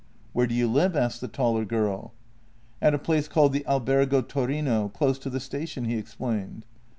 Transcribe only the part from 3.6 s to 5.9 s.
Albergo Torino, close to the station,"